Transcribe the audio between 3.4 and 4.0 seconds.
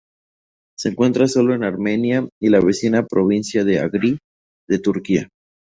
de